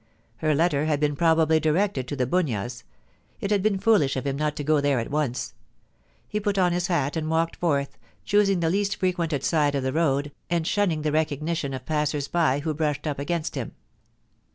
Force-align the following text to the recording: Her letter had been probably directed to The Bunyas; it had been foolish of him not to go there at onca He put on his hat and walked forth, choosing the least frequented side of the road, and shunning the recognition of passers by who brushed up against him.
Her 0.37 0.55
letter 0.55 0.85
had 0.85 0.99
been 0.99 1.15
probably 1.15 1.59
directed 1.59 2.07
to 2.07 2.15
The 2.15 2.25
Bunyas; 2.25 2.83
it 3.39 3.51
had 3.51 3.61
been 3.61 3.77
foolish 3.77 4.15
of 4.15 4.25
him 4.25 4.35
not 4.35 4.55
to 4.55 4.63
go 4.63 4.81
there 4.81 4.97
at 4.97 5.11
onca 5.13 5.53
He 6.27 6.39
put 6.39 6.57
on 6.57 6.71
his 6.71 6.87
hat 6.87 7.15
and 7.15 7.29
walked 7.29 7.55
forth, 7.57 7.99
choosing 8.25 8.61
the 8.61 8.71
least 8.71 8.95
frequented 8.95 9.43
side 9.43 9.75
of 9.75 9.83
the 9.83 9.93
road, 9.93 10.31
and 10.49 10.65
shunning 10.65 11.03
the 11.03 11.11
recognition 11.11 11.71
of 11.75 11.85
passers 11.85 12.27
by 12.27 12.61
who 12.61 12.73
brushed 12.73 13.05
up 13.05 13.19
against 13.19 13.53
him. 13.53 13.73